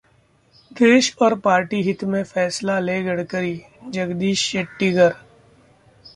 [0.71, 3.55] देश और पार्टी हित में फैसला लें गडकरी:
[3.89, 5.15] जगदीश शेट्टीगर